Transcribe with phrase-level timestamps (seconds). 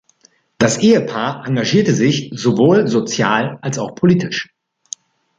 [0.57, 4.49] Das Ehepaar engagierte sich sowohl sozial als auch politisch.